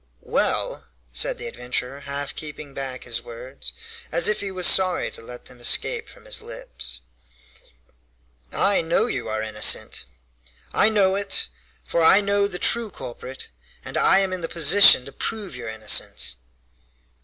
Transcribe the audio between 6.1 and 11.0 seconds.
his lips, "I know you are innocent! I